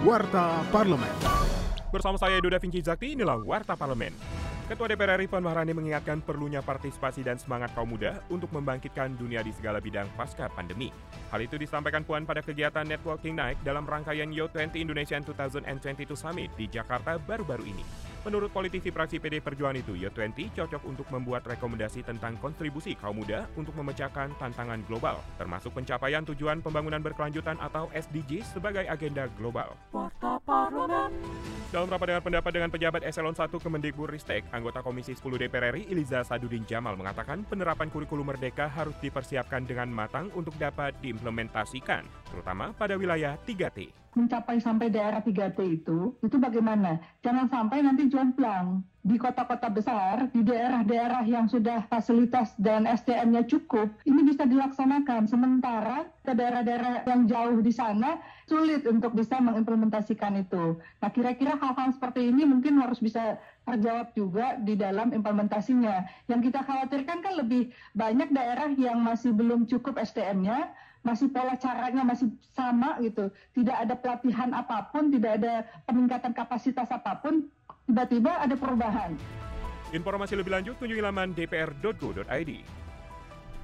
[0.00, 1.12] Warta Parlemen.
[1.92, 4.16] Bersama saya Edo Da Vinci Zakti, inilah Warta Parlemen.
[4.64, 9.44] Ketua DPR RI Puan Maharani mengingatkan perlunya partisipasi dan semangat kaum muda untuk membangkitkan dunia
[9.44, 10.88] di segala bidang pasca pandemi.
[11.28, 15.68] Hal itu disampaikan Puan pada kegiatan Networking Night dalam rangkaian Yo20 Indonesian 2022
[16.16, 17.84] Summit di Jakarta baru-baru ini.
[18.20, 23.48] Menurut politisi praksi PD Perjuangan itu, Yo20 cocok untuk membuat rekomendasi tentang kontribusi kaum muda
[23.56, 29.72] untuk memecahkan tantangan global, termasuk pencapaian tujuan pembangunan berkelanjutan atau SDG sebagai agenda global.
[31.70, 36.26] Dalam rapat dengan pendapat dengan pejabat Eselon 1 Kemendikbudristek, anggota Komisi 10 DPR RI Iliza
[36.26, 42.98] Sadudin Jamal mengatakan penerapan kurikulum merdeka harus dipersiapkan dengan matang untuk dapat diimplementasikan, terutama pada
[42.98, 46.98] wilayah 3T mencapai sampai daerah 3T itu, itu bagaimana?
[47.22, 53.88] Jangan sampai nanti jomplang di kota-kota besar, di daerah-daerah yang sudah fasilitas dan SDM-nya cukup,
[54.04, 55.24] ini bisa dilaksanakan.
[55.24, 60.76] Sementara ke daerah-daerah yang jauh di sana sulit untuk bisa mengimplementasikan itu.
[61.00, 66.04] Nah, kira-kira hal-hal seperti ini mungkin harus bisa terjawab juga di dalam implementasinya.
[66.28, 72.04] Yang kita khawatirkan kan lebih banyak daerah yang masih belum cukup SDM-nya, masih pola caranya
[72.04, 73.32] masih sama gitu.
[73.56, 77.48] Tidak ada pelatihan apa pun, tidak ada peningkatan kapasitas apa pun,
[77.90, 79.18] tiba-tiba ada perubahan.
[79.90, 82.52] Informasi lebih lanjut kunjungi laman dpr.go.id.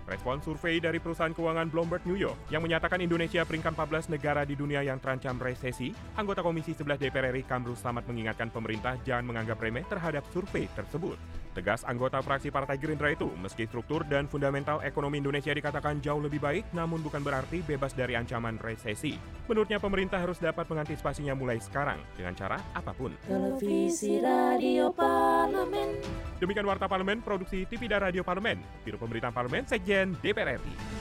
[0.07, 4.55] Respon survei dari perusahaan keuangan Bloomberg New York yang menyatakan Indonesia peringkat 14 negara di
[4.55, 9.59] dunia yang terancam resesi, anggota Komisi 11 DPR RI Kamru Samad mengingatkan pemerintah jangan menganggap
[9.59, 11.19] remeh terhadap survei tersebut.
[11.57, 16.37] Tegas anggota fraksi Partai Gerindra itu, meski struktur dan fundamental ekonomi Indonesia dikatakan jauh lebih
[16.37, 19.17] baik, namun bukan berarti bebas dari ancaman resesi.
[19.49, 23.17] Menurutnya pemerintah harus dapat mengantisipasinya mulai sekarang, dengan cara apa pun.
[23.25, 25.97] Televisi Radio Parlemen
[26.37, 30.96] Demikian Warta Parlemen, Produksi TV dan Radio Parlemen, Biro Pemberitaan Parlemen, Sekjen DPR RI.